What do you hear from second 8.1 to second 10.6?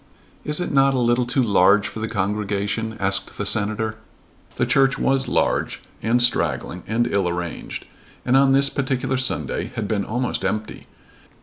and on this particular Sunday had been almost